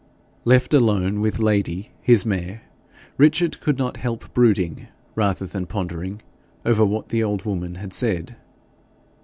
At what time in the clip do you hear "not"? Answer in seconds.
3.77-3.97